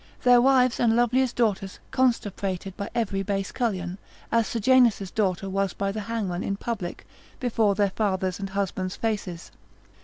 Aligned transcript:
Their 0.23 0.41
wives 0.41 0.79
and 0.79 0.95
loveliest 0.95 1.35
daughters 1.35 1.77
constuprated 1.91 2.75
by 2.75 2.89
every 2.95 3.21
base 3.21 3.51
cullion, 3.51 3.99
as 4.31 4.47
Sejanus' 4.47 5.11
daughter 5.11 5.47
was 5.47 5.73
by 5.73 5.91
the 5.91 5.99
hangman 6.09 6.41
in 6.43 6.57
public, 6.57 7.05
before 7.39 7.75
their 7.75 7.91
fathers 7.91 8.39
and 8.39 8.49
husbands' 8.49 8.95
faces. 8.95 9.51